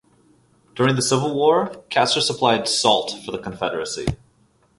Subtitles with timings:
[0.73, 4.07] During the Civil War, Castor supplied salt for the Confederacy.